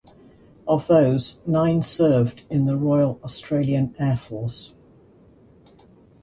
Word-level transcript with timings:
Of 0.67 0.87
those, 0.87 1.37
nine 1.45 1.83
served 1.83 2.41
in 2.49 2.65
the 2.65 2.75
Royal 2.75 3.19
Australian 3.23 3.95
Air 3.99 4.17
Force. 4.17 4.73